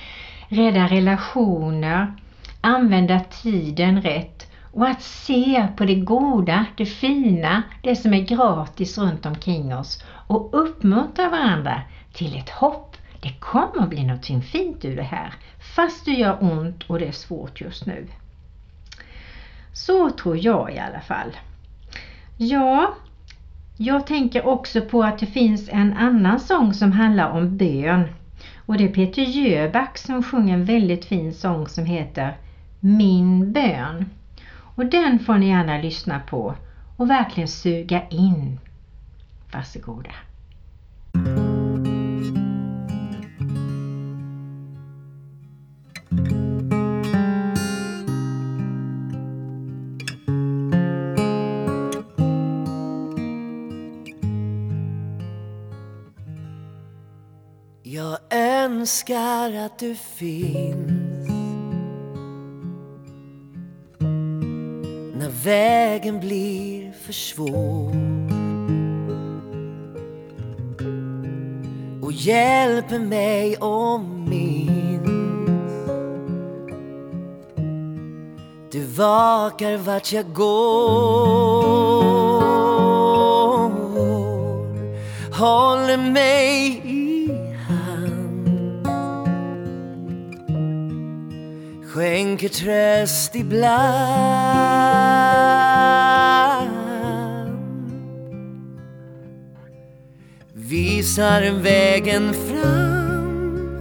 rädda 0.55 0.87
relationer, 0.87 2.13
använda 2.61 3.19
tiden 3.19 4.01
rätt 4.01 4.51
och 4.71 4.87
att 4.87 5.01
se 5.01 5.67
på 5.77 5.85
det 5.85 5.95
goda, 5.95 6.65
det 6.77 6.85
fina, 6.85 7.63
det 7.81 7.95
som 7.95 8.13
är 8.13 8.21
gratis 8.21 8.97
runt 8.97 9.25
omkring 9.25 9.75
oss 9.75 10.03
och 10.27 10.49
uppmuntra 10.51 11.29
varandra 11.29 11.81
till 12.13 12.37
ett 12.37 12.49
hopp. 12.49 12.97
Det 13.21 13.33
kommer 13.39 13.87
bli 13.87 14.03
någonting 14.03 14.41
fint 14.41 14.85
ur 14.85 14.95
det 14.95 15.03
här, 15.03 15.33
fast 15.75 16.05
det 16.05 16.11
gör 16.11 16.37
ont 16.43 16.83
och 16.83 16.99
det 16.99 17.07
är 17.07 17.11
svårt 17.11 17.61
just 17.61 17.85
nu. 17.85 18.07
Så 19.73 20.09
tror 20.09 20.37
jag 20.37 20.73
i 20.73 20.79
alla 20.79 21.01
fall. 21.01 21.37
Ja, 22.37 22.93
jag 23.77 24.07
tänker 24.07 24.45
också 24.45 24.81
på 24.81 25.03
att 25.03 25.19
det 25.19 25.25
finns 25.25 25.69
en 25.69 25.93
annan 25.93 26.39
sång 26.39 26.73
som 26.73 26.91
handlar 26.91 27.29
om 27.29 27.57
bön. 27.57 28.09
Och 28.65 28.77
det 28.77 28.83
är 28.83 28.93
Peter 28.93 29.21
Jöback 29.21 29.97
som 29.97 30.23
sjunger 30.23 30.53
en 30.53 30.65
väldigt 30.65 31.05
fin 31.05 31.33
sång 31.33 31.67
som 31.67 31.85
heter 31.85 32.37
Min 32.79 33.51
bön. 33.51 34.05
Och 34.75 34.85
den 34.85 35.19
får 35.19 35.37
ni 35.37 35.47
gärna 35.47 35.77
lyssna 35.77 36.19
på 36.19 36.55
och 36.97 37.09
verkligen 37.09 37.47
suga 37.47 38.07
in. 38.09 38.59
Varsågoda. 39.53 40.11
Önskar 58.85 59.53
att 59.53 59.79
du 59.79 59.95
finns. 59.95 61.29
När 65.19 65.43
vägen 65.43 66.19
blir 66.19 66.91
för 66.91 67.13
svår. 67.13 67.91
Och 72.01 72.11
hjälper 72.11 72.99
mig 72.99 73.57
om 73.57 74.29
minns. 74.29 75.09
Du 78.71 78.83
vakar 78.83 79.77
vart 79.77 80.11
jag 80.11 80.33
går. 80.33 81.65
Håller 85.31 85.97
mig 85.97 86.84
skänker 91.95 92.49
tröst 92.49 93.35
ibland. 93.35 93.75
Visar 100.53 101.61
vägen 101.61 102.33
fram 102.33 103.79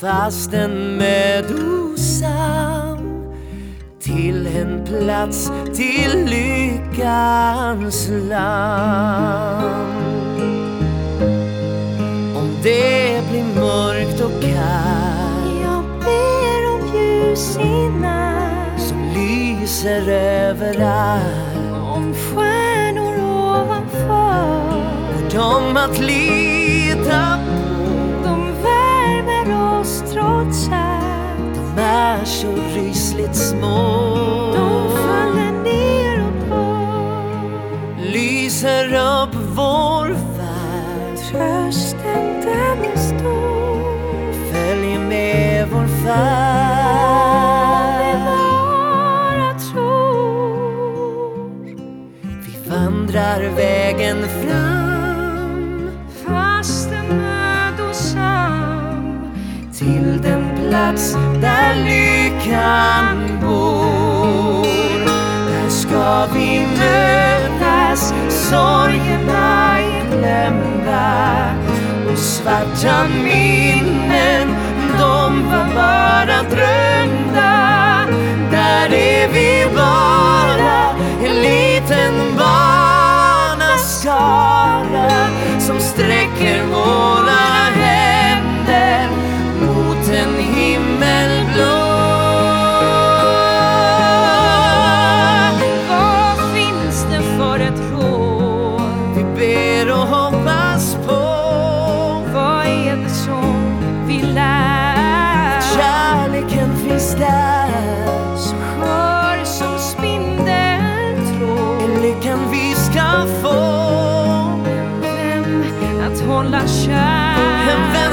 fastän 0.00 0.96
mödosam. 0.96 2.34
Till 4.00 4.46
en 4.46 4.84
plats 4.84 5.50
till 5.74 6.24
lyckans 6.24 8.08
land 8.08 9.84
om 12.36 12.56
det 12.62 13.22
blir 13.30 13.44
mörkt 13.60 14.20
och 14.20 14.42
kallt 14.42 15.13
natt 18.00 18.80
som 18.80 19.02
lyser 19.14 20.08
överallt. 20.08 21.72
Om 21.94 22.14
stjärnor 22.14 23.14
ovanför. 23.50 24.76
Och 25.14 25.32
de 25.32 25.76
att 25.76 25.98
lita 25.98 27.38
på. 27.46 28.24
De 28.24 28.62
värmer 28.62 29.80
oss 29.80 30.04
trots 30.12 30.68
allt. 30.72 31.54
De 31.76 31.82
är 31.82 32.24
så 32.24 32.48
rysligt 32.74 33.36
små. 33.36 33.98
De 34.54 34.90
faller 34.96 35.52
ner 35.64 36.26
och 36.26 36.48
bort 36.48 38.12
lyser 38.12 38.86
upp 38.94 39.34
vår 39.34 40.08
värld. 40.08 41.16
Trösten 41.30 42.40
den 42.40 42.92
är 42.92 42.96
stor 42.96 43.54
följer 44.52 44.98
med 44.98 45.68
vår 45.68 45.86
färd 45.86 46.43
visar 53.38 53.56
vägen 53.56 54.28
fram 54.28 55.90
Fastän 56.24 57.06
mödosam 57.08 58.52
till 59.78 60.22
den 60.22 60.44
plats 60.56 61.16
där 61.40 61.74
lyckan 61.74 63.38
bor. 63.40 64.64
Där 65.48 65.68
ska 65.68 66.26
vi 66.34 66.66
mötas, 66.78 68.14
sorgerna 68.28 69.78
är 69.78 70.04
glömda 70.10 71.54
och 72.12 72.18
svarta 72.18 73.06
minnen, 73.24 74.48
de 74.98 75.44
var 75.50 75.74
bara 75.74 76.42
drömda. 76.42 77.54
Där 78.50 78.94
är 78.94 79.28
vi 79.28 79.66
bara 79.74 80.94
en 81.26 81.42
liten 84.14 85.60
som 85.60 85.80
sträcker 85.80 86.64
våra 86.66 87.53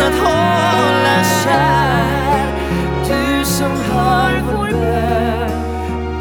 att 0.07 0.15
hålla 0.19 1.23
kär. 1.43 2.45
Du 3.07 3.45
som 3.45 3.71
hör 3.71 4.41
vår 4.51 4.71
bön 4.71 5.51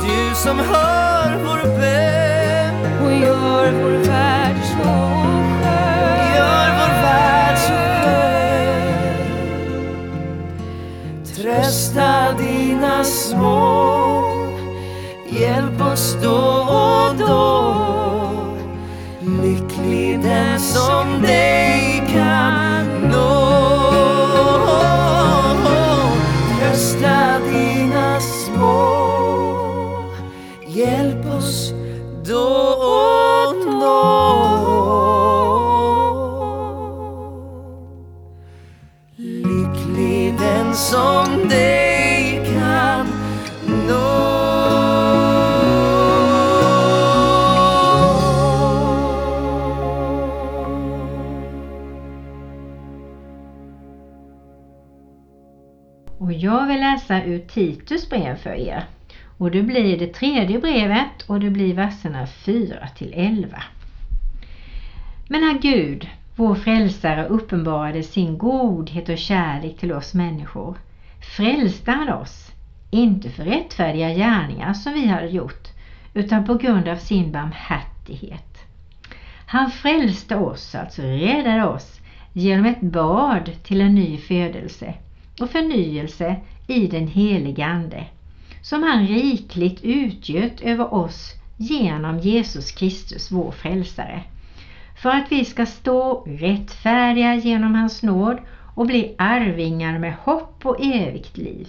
Du 0.02 0.34
som 0.34 0.58
hör 0.58 1.36
vår 1.44 1.62
bön. 1.78 2.74
Och 3.04 3.12
gör 3.12 3.72
vår 3.72 3.90
värld 4.08 4.56
så 4.62 4.82
skön. 4.82 5.64
Gör 6.36 6.68
vår 6.78 6.92
värld 7.02 7.58
så 7.58 7.74
skön. 8.02 8.94
Trösta 11.36 12.32
dina 12.32 13.04
små. 13.04 14.22
Hjälp 15.30 15.80
oss 15.92 16.16
då 16.22 16.30
och 16.30 17.16
då. 17.16 17.89
Hjälp 30.74 31.26
oss 31.26 31.72
då 32.24 32.38
och 32.38 33.54
då 33.80 34.00
Lycklig 39.16 40.38
den 40.38 40.74
som 40.74 41.48
dig 41.48 42.42
kan 42.54 43.06
nå 43.86 44.30
Och 56.18 56.32
jag 56.32 56.66
vill 56.66 56.80
läsa 56.80 57.24
ur 57.24 57.38
Titus 57.38 58.10
brev 58.10 58.36
för 58.36 58.50
er. 58.50 58.99
Och 59.40 59.50
det 59.50 59.62
blir 59.62 59.98
det 59.98 60.14
tredje 60.14 60.58
brevet 60.58 61.22
och 61.26 61.40
det 61.40 61.50
blir 61.50 61.74
verserna 61.74 62.26
4 62.26 62.88
till 62.96 63.12
11. 63.16 63.62
Men 65.28 65.40
när 65.40 65.58
Gud, 65.58 66.08
vår 66.36 66.54
frälsare, 66.54 67.26
uppenbarade 67.26 68.02
sin 68.02 68.38
godhet 68.38 69.08
och 69.08 69.18
kärlek 69.18 69.78
till 69.78 69.92
oss 69.92 70.14
människor 70.14 70.76
frälste 71.36 71.90
han 71.90 72.08
oss, 72.08 72.52
inte 72.90 73.30
för 73.30 73.44
rättfärdiga 73.44 74.10
gärningar 74.10 74.72
som 74.72 74.92
vi 74.92 75.06
hade 75.06 75.28
gjort, 75.28 75.68
utan 76.14 76.44
på 76.44 76.54
grund 76.54 76.88
av 76.88 76.96
sin 76.96 77.32
barmhärtighet. 77.32 78.58
Han 79.46 79.70
frälste 79.70 80.36
oss, 80.36 80.74
alltså 80.74 81.02
räddade 81.02 81.66
oss, 81.66 82.00
genom 82.32 82.66
ett 82.66 82.80
bad 82.80 83.50
till 83.62 83.80
en 83.80 83.94
ny 83.94 84.18
födelse 84.18 84.94
och 85.40 85.50
förnyelse 85.50 86.36
i 86.66 86.86
den 86.86 87.06
helige 87.06 87.66
Ande, 87.66 88.06
som 88.62 88.82
han 88.82 89.06
rikligt 89.06 89.84
utgöt 89.84 90.60
över 90.60 90.94
oss 90.94 91.34
genom 91.56 92.18
Jesus 92.18 92.72
Kristus, 92.72 93.30
vår 93.32 93.52
frälsare, 93.52 94.22
för 95.02 95.10
att 95.10 95.32
vi 95.32 95.44
ska 95.44 95.66
stå 95.66 96.24
rättfärdiga 96.26 97.34
genom 97.34 97.74
hans 97.74 98.02
nåd 98.02 98.38
och 98.74 98.86
bli 98.86 99.14
arvingar 99.18 99.98
med 99.98 100.14
hopp 100.14 100.66
och 100.66 100.80
evigt 100.80 101.36
liv. 101.36 101.68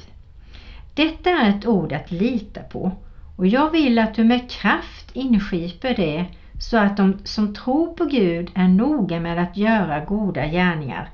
Detta 0.93 1.29
är 1.29 1.49
ett 1.49 1.65
ord 1.65 1.93
att 1.93 2.11
lita 2.11 2.61
på 2.61 2.91
och 3.35 3.47
jag 3.47 3.69
vill 3.69 3.99
att 3.99 4.15
du 4.15 4.23
med 4.23 4.49
kraft 4.49 5.11
inskiper 5.13 5.95
det 5.95 6.25
så 6.59 6.77
att 6.77 6.97
de 6.97 7.17
som 7.23 7.53
tror 7.53 7.93
på 7.93 8.05
Gud 8.05 8.51
är 8.55 8.67
noga 8.67 9.19
med 9.19 9.39
att 9.43 9.57
göra 9.57 10.05
goda 10.05 10.47
gärningar. 10.47 11.09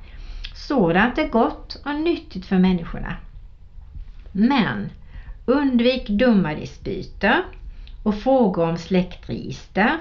Sådant 0.54 1.18
är 1.18 1.30
gott 1.30 1.82
och 1.86 1.96
nyttigt 1.96 2.46
för 2.46 2.58
människorna. 2.58 3.16
Men 4.32 4.90
undvik 5.50 6.08
dumma 6.08 6.56
och 8.04 8.16
frågor 8.16 8.70
om 8.70 8.78
släktregister 8.78 9.98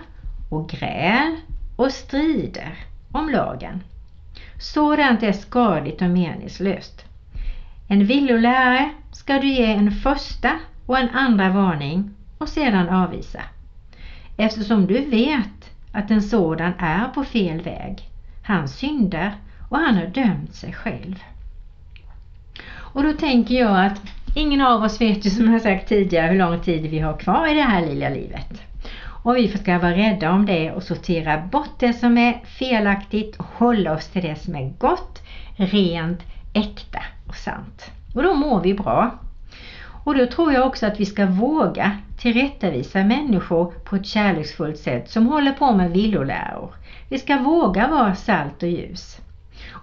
och 0.50 0.68
gräl 0.68 1.36
och 1.76 1.92
strider 1.92 2.78
om 3.12 3.28
lagen. 3.28 3.82
Sådant 4.58 5.22
är 5.22 5.32
skadligt 5.32 6.02
och 6.02 6.10
meningslöst. 6.10 7.04
En 7.88 8.06
villolärare 8.06 8.90
ska 9.12 9.38
du 9.38 9.48
ge 9.48 9.72
en 9.72 9.90
första 9.90 10.58
och 10.86 10.98
en 10.98 11.10
andra 11.10 11.48
varning 11.48 12.10
och 12.38 12.48
sedan 12.48 12.88
avvisa. 12.88 13.42
Eftersom 14.36 14.86
du 14.86 15.04
vet 15.04 15.70
att 15.92 16.10
en 16.10 16.22
sådan 16.22 16.72
är 16.78 17.08
på 17.08 17.24
fel 17.24 17.60
väg. 17.60 18.10
Han 18.42 18.68
syndar 18.68 19.34
och 19.68 19.78
han 19.78 19.96
har 19.96 20.06
dömt 20.06 20.54
sig 20.54 20.72
själv. 20.72 21.22
Och 22.68 23.02
då 23.02 23.12
tänker 23.12 23.54
jag 23.54 23.86
att 23.86 24.00
ingen 24.36 24.60
av 24.60 24.82
oss 24.82 25.00
vet 25.00 25.26
ju 25.26 25.30
som 25.30 25.52
jag 25.52 25.62
sagt 25.62 25.88
tidigare 25.88 26.32
hur 26.32 26.38
lång 26.38 26.60
tid 26.60 26.90
vi 26.90 26.98
har 26.98 27.16
kvar 27.16 27.50
i 27.50 27.54
det 27.54 27.62
här 27.62 27.86
lilla 27.86 28.08
livet. 28.08 28.62
Och 29.22 29.36
vi 29.36 29.48
ska 29.48 29.78
vara 29.78 29.96
rädda 29.96 30.32
om 30.32 30.46
det 30.46 30.72
och 30.72 30.82
sortera 30.82 31.38
bort 31.38 31.78
det 31.78 31.92
som 31.92 32.18
är 32.18 32.40
felaktigt 32.44 33.36
och 33.36 33.44
hålla 33.44 33.94
oss 33.94 34.08
till 34.08 34.22
det 34.22 34.36
som 34.36 34.54
är 34.54 34.72
gott, 34.78 35.22
rent, 35.56 36.20
äkta 36.54 37.02
och 37.28 37.34
sant. 37.34 37.90
Och 38.14 38.22
då 38.22 38.34
mår 38.34 38.60
vi 38.60 38.74
bra. 38.74 39.10
Och 40.04 40.14
då 40.14 40.26
tror 40.26 40.52
jag 40.52 40.66
också 40.66 40.86
att 40.86 41.00
vi 41.00 41.06
ska 41.06 41.26
våga 41.26 41.92
tillrättavisa 42.18 43.04
människor 43.04 43.72
på 43.84 43.96
ett 43.96 44.06
kärleksfullt 44.06 44.78
sätt 44.78 45.10
som 45.10 45.26
håller 45.26 45.52
på 45.52 45.72
med 45.72 45.90
villoläror. 45.90 46.74
Vi 47.08 47.18
ska 47.18 47.36
våga 47.38 47.88
vara 47.88 48.14
salt 48.14 48.62
och 48.62 48.68
ljus. 48.68 49.20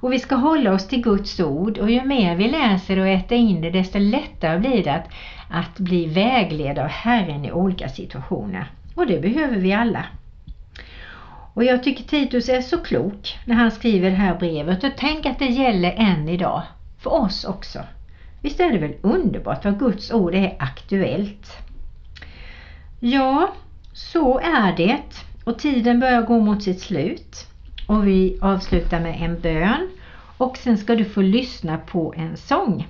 Och 0.03 0.13
vi 0.13 0.19
ska 0.19 0.35
hålla 0.35 0.73
oss 0.73 0.87
till 0.87 1.01
Guds 1.01 1.39
ord 1.39 1.77
och 1.77 1.91
ju 1.91 2.05
mer 2.05 2.35
vi 2.35 2.47
läser 2.47 2.99
och 2.99 3.07
äter 3.07 3.37
in 3.37 3.61
det 3.61 3.69
desto 3.69 3.99
lättare 3.99 4.59
blir 4.59 4.83
det 4.83 4.93
att, 4.93 5.09
att 5.49 5.79
bli 5.79 6.05
vägledd 6.05 6.79
av 6.79 6.87
Herren 6.87 7.45
i 7.45 7.51
olika 7.51 7.89
situationer. 7.89 8.71
Och 8.95 9.07
det 9.07 9.21
behöver 9.21 9.57
vi 9.57 9.73
alla. 9.73 10.05
Och 11.53 11.63
jag 11.63 11.83
tycker 11.83 12.03
Titus 12.03 12.49
är 12.49 12.61
så 12.61 12.77
klok 12.77 13.39
när 13.45 13.55
han 13.55 13.71
skriver 13.71 14.09
det 14.09 14.15
här 14.15 14.35
brevet 14.35 14.83
och 14.83 14.91
tänk 14.97 15.25
att 15.25 15.39
det 15.39 15.45
gäller 15.45 15.91
än 15.91 16.29
idag. 16.29 16.61
För 16.99 17.13
oss 17.13 17.45
också. 17.45 17.79
Visst 18.41 18.59
är 18.59 18.71
det 18.71 18.79
väl 18.79 18.95
underbart 19.01 19.65
vad 19.65 19.79
Guds 19.79 20.11
ord 20.11 20.35
är 20.35 20.55
aktuellt? 20.59 21.57
Ja, 22.99 23.53
så 23.93 24.39
är 24.39 24.77
det. 24.77 24.97
Och 25.43 25.59
tiden 25.59 25.99
börjar 25.99 26.21
gå 26.21 26.39
mot 26.39 26.63
sitt 26.63 26.81
slut. 26.81 27.52
Och 27.93 28.07
vi 28.07 28.37
avslutar 28.41 28.99
med 28.99 29.21
en 29.21 29.39
bön. 29.39 29.89
Och 30.37 30.57
sen 30.57 30.77
ska 30.77 30.95
du 30.95 31.05
få 31.05 31.21
lyssna 31.21 31.77
på 31.77 32.13
en 32.17 32.37
sång. 32.37 32.87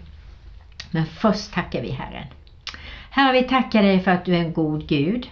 Men 0.92 1.06
först 1.06 1.54
tackar 1.54 1.82
vi 1.82 1.92
Herren. 1.92 2.28
Herre, 3.10 3.42
vi 3.42 3.48
tackar 3.48 3.84
dig 3.84 4.00
för 4.00 4.12
att 4.12 4.26
du 4.26 4.36
är 4.36 4.40
en 4.40 4.54
god 4.54 4.88
Gud. 4.88 5.30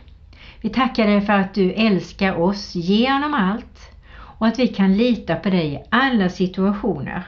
Vi 0.61 0.69
tackar 0.69 1.07
dig 1.07 1.21
för 1.21 1.33
att 1.33 1.53
du 1.53 1.71
älskar 1.71 2.41
oss 2.41 2.75
genom 2.75 3.33
allt 3.33 3.91
och 4.13 4.47
att 4.47 4.59
vi 4.59 4.67
kan 4.67 4.97
lita 4.97 5.35
på 5.35 5.49
dig 5.49 5.73
i 5.73 5.79
alla 5.89 6.29
situationer. 6.29 7.23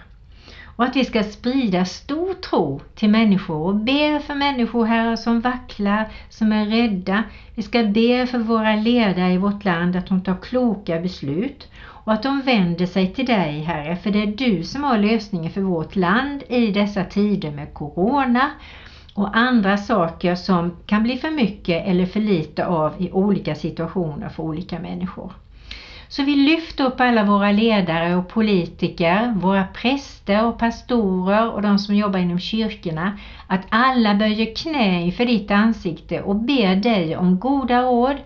Och 0.76 0.84
att 0.84 0.96
vi 0.96 1.06
ska 1.06 1.24
sprida 1.24 1.86
stor 1.86 2.34
tro 2.34 2.82
till 2.96 3.10
människor 3.10 3.68
och 3.68 3.76
be 3.76 4.20
för 4.20 4.36
människor 4.36 4.86
här 4.86 5.16
som 5.16 5.42
vacklar, 5.42 6.12
som 6.30 6.52
är 6.52 6.66
rädda. 6.66 7.24
Vi 7.56 7.64
ska 7.64 7.84
be 7.84 8.28
för 8.28 8.38
våra 8.38 8.76
ledare 8.76 9.34
i 9.34 9.38
vårt 9.38 9.66
land 9.66 9.96
att 9.96 10.08
de 10.08 10.22
tar 10.22 10.38
kloka 10.42 11.00
beslut 11.00 11.68
och 12.04 12.14
att 12.14 12.24
de 12.24 12.42
vänder 12.42 12.86
sig 12.86 13.08
till 13.08 13.26
dig 13.26 13.62
Herre, 13.62 13.96
för 13.96 14.12
det 14.12 14.20
är 14.20 14.28
du 14.28 14.64
som 14.64 14.84
har 14.84 14.98
lösningen 14.98 15.52
för 15.52 15.62
vårt 15.62 15.96
land 15.96 16.44
i 16.50 16.72
dessa 16.72 17.04
tider 17.04 17.52
med 17.52 17.74
Corona 17.74 18.52
och 19.14 19.38
andra 19.38 19.78
saker 19.78 20.36
som 20.36 20.72
kan 20.86 21.04
bli 21.04 21.18
för 21.18 21.32
mycket 21.32 21.86
eller 21.88 22.06
för 22.06 22.20
lite 22.20 22.66
av 22.66 22.94
i 23.02 23.12
olika 23.12 23.56
situationer 23.56 24.30
för 24.30 24.44
olika 24.44 24.80
människor. 24.80 25.32
Så 26.08 26.24
vi 26.24 26.36
lyfter 26.36 26.84
upp 26.84 27.00
alla 27.00 27.24
våra 27.24 27.52
ledare 27.52 28.16
och 28.16 28.28
politiker, 28.28 29.34
våra 29.36 29.64
präster 29.64 30.46
och 30.46 30.58
pastorer 30.58 31.52
och 31.52 31.62
de 31.62 31.80
som 31.80 31.96
jobbar 31.96 32.20
inom 32.20 32.40
kyrkorna, 32.40 33.18
att 33.48 33.62
alla 33.70 34.16
böjer 34.16 34.56
knä 34.56 35.02
inför 35.02 35.26
ditt 35.26 35.52
ansikte 35.52 36.22
och 36.22 36.36
ber 36.36 36.76
dig 36.76 37.18
om 37.18 37.40
goda 37.40 37.82
råd, 37.82 38.22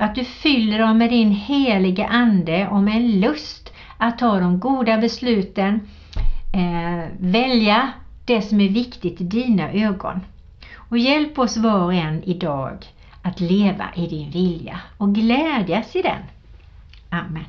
att 0.00 0.14
du 0.14 0.24
fyller 0.24 0.78
dem 0.78 0.98
med 0.98 1.10
din 1.10 1.30
Helige 1.30 2.06
Ande 2.06 2.68
och 2.68 2.82
med 2.82 2.96
en 2.96 3.20
lust 3.20 3.72
att 3.98 4.18
ta 4.18 4.40
de 4.40 4.60
goda 4.60 4.98
besluten, 4.98 5.80
eh, 6.52 7.08
välja 7.18 7.90
det 8.24 8.42
som 8.42 8.60
är 8.60 8.68
viktigt 8.68 9.20
i 9.20 9.24
dina 9.24 9.72
ögon. 9.72 10.20
Och 10.74 10.98
hjälp 10.98 11.38
oss 11.38 11.56
var 11.56 11.84
och 11.84 11.94
en 11.94 12.22
idag 12.24 12.86
att 13.22 13.40
leva 13.40 13.84
i 13.96 14.06
din 14.06 14.30
vilja 14.30 14.80
och 14.96 15.14
glädjas 15.14 15.96
i 15.96 16.02
den. 16.02 16.22
Amen. 17.10 17.44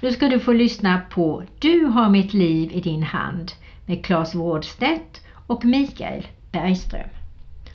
Nu 0.00 0.12
ska 0.12 0.28
du 0.28 0.40
få 0.40 0.52
lyssna 0.52 1.00
på 1.10 1.42
Du 1.58 1.84
har 1.84 2.08
mitt 2.08 2.34
liv 2.34 2.72
i 2.72 2.80
din 2.80 3.02
hand 3.02 3.52
med 3.86 4.04
Claes 4.04 4.34
Wårdstedt 4.34 5.20
och 5.46 5.64
Mikael 5.64 6.26
Bergström. 6.52 7.08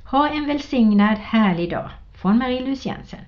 Ha 0.03 0.29
en 0.29 0.47
välsignad 0.47 1.17
härlig 1.17 1.71
dag 1.71 1.89
från 2.21 2.38
Marie-Louise 2.38 2.88
Jensen. 2.88 3.19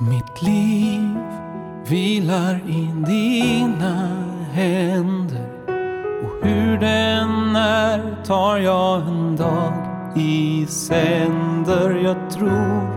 Mitt 0.00 0.42
liv 0.42 1.16
vilar 1.88 2.60
i 2.68 2.90
dina 3.06 4.08
händer 4.52 5.50
och 6.22 6.48
hur 6.48 6.78
den 6.78 7.56
är 7.56 8.24
tar 8.24 8.58
jag 8.58 9.02
en 9.02 9.36
dag 9.36 9.72
i 10.16 10.66
sänder. 10.66 11.90
Jag 11.90 12.30
tror, 12.30 12.88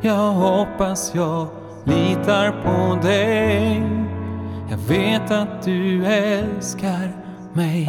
jag 0.00 0.32
hoppas, 0.32 1.14
jag 1.14 1.46
litar 1.84 2.52
på 2.62 3.06
dig. 3.06 3.82
Jag 4.70 4.78
vet 4.78 5.30
att 5.30 5.62
du 5.62 6.06
älskar 6.06 7.12
mig. 7.52 7.88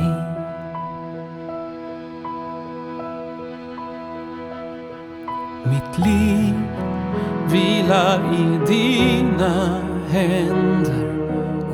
Mitt 5.63 6.05
liv 6.05 6.53
vilar 7.51 8.19
i 8.33 8.59
dina 8.67 9.81
händer 10.09 11.07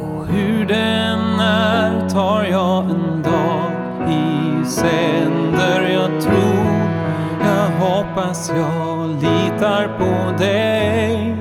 och 0.01 0.27
hur 0.27 0.65
den 0.65 1.39
är 1.39 2.09
tar 2.09 2.43
jag 2.43 2.83
en 2.83 3.23
dag 3.23 3.71
i 4.09 4.65
sänder. 4.65 5.89
Jag 5.89 6.21
tror, 6.21 6.65
jag 7.41 7.87
hoppas, 7.87 8.51
jag 8.55 9.09
litar 9.09 9.97
på 9.97 10.43
dig. 10.43 11.35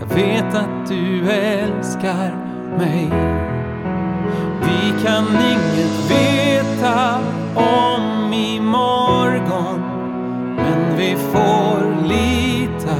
Jag 0.00 0.16
vet 0.16 0.54
att 0.54 0.88
du 0.88 1.30
älskar 1.30 2.34
mig. 2.78 3.10
Vi 4.62 5.04
kan 5.04 5.26
inget 5.26 6.10
veta 6.10 7.18
om 7.54 8.32
imorgon 8.32 9.89
vi 11.00 11.16
får 11.16 12.08
lita 12.08 12.96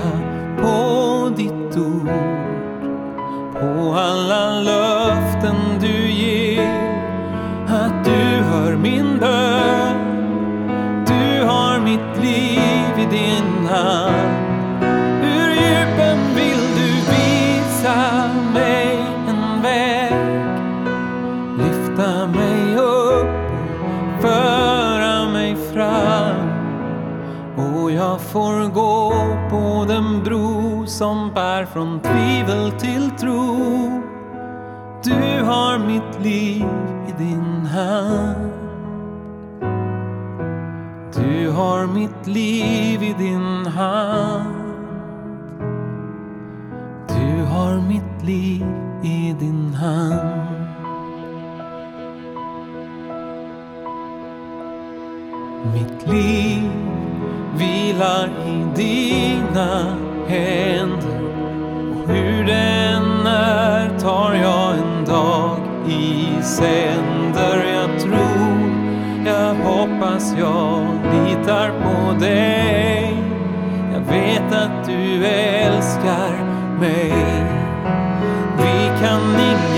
på 0.62 1.30
ditt 1.36 1.76
ord. 1.76 2.08
På 3.52 3.94
alla 3.94 4.60
löften 4.60 5.56
du 5.80 6.10
ger 6.10 6.92
Att 7.66 8.04
du 8.04 8.42
hör 8.42 8.76
min 8.76 9.18
bön. 9.18 9.96
Du 11.06 11.44
har 11.46 11.80
mitt 11.80 12.22
liv 12.22 12.98
i 12.98 13.16
din 13.16 13.66
hand. 13.66 14.29
Som 31.60 31.72
från 31.72 32.00
tvivel 32.00 32.70
till 32.70 33.10
tro. 33.10 33.56
Du 35.04 35.44
har 35.44 35.78
mitt 35.78 36.24
liv 36.24 36.66
i 37.08 37.12
din 37.18 37.66
hand. 37.66 38.52
Du 41.14 41.50
har 41.50 41.86
mitt 41.86 42.26
liv 42.26 43.02
i 43.02 43.14
din 43.18 43.49
på 71.90 72.12
dig. 72.20 73.16
Jag 73.92 74.00
vet 74.00 74.52
att 74.52 74.86
du 74.86 75.26
älskar 75.26 76.32
mig. 76.80 77.12
Vi 78.56 78.90
kan 79.02 79.22
inte 79.50 79.69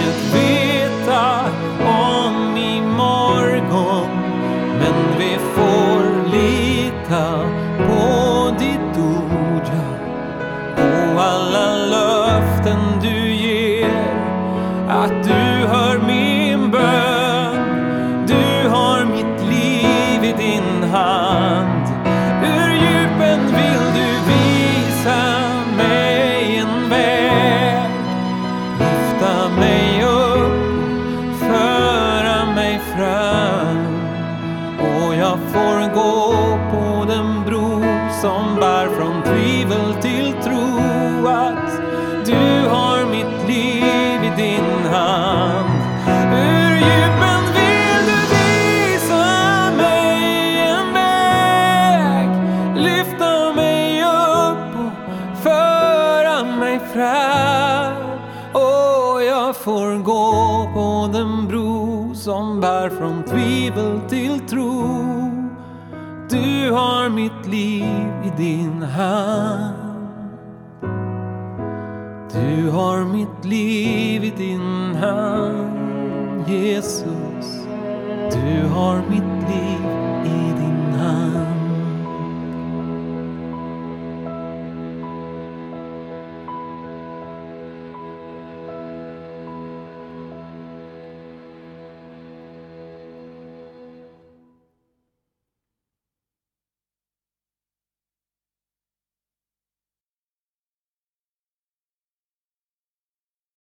tvivel 63.33 64.01
till 64.09 64.41
tro. 64.41 64.73
Du 66.31 66.71
har 66.71 67.09
mitt 67.09 67.47
liv 67.47 68.13
i 68.25 68.33
din 68.37 68.83
hand. 68.83 69.83
Du 72.33 72.71
har 72.71 73.05
mitt 73.05 73.45
liv 73.45 74.25
i 74.25 74.33
din 74.37 74.95
hand, 74.95 76.49
Jesus. 76.49 77.12